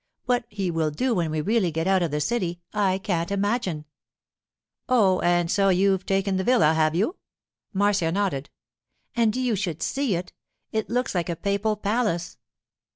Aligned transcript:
What 0.25 0.45
he 0.49 0.71
will 0.71 0.89
do 0.89 1.13
when 1.13 1.29
we 1.29 1.41
really 1.41 1.69
get 1.69 1.85
out 1.85 2.01
of 2.01 2.09
the 2.09 2.19
city, 2.19 2.59
I 2.73 2.97
can't 2.97 3.29
imagine.' 3.29 3.85
'Oh, 4.89 5.19
and 5.19 5.51
so 5.51 5.69
you've 5.69 6.07
taken 6.07 6.37
the 6.37 6.43
villa, 6.43 6.73
have 6.73 6.95
you?' 6.95 7.17
Marcia 7.71 8.11
nodded. 8.11 8.49
'And 9.15 9.35
you 9.35 9.55
should 9.55 9.83
see 9.83 10.15
it! 10.15 10.33
It 10.71 10.89
looks 10.89 11.13
like 11.13 11.29
a 11.29 11.35
papal 11.35 11.75
palace. 11.75 12.39